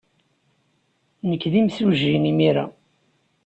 Nekk 1.29 1.43
d 1.51 1.53
imsujji 1.61 2.13
imir-a. 2.31 2.65